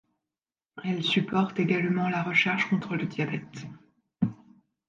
Elle 0.83 1.03
supporte 1.03 1.59
également 1.59 2.09
la 2.09 2.23
recherche 2.23 2.67
contre 2.71 2.95
le 2.95 3.05
diabète. 3.05 3.67